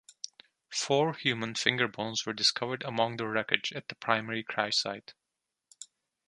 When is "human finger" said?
1.13-1.87